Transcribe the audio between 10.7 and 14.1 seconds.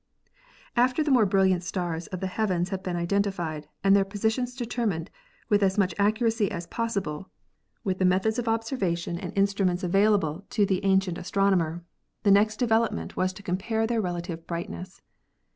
ancient astronomer, the next development was to compare their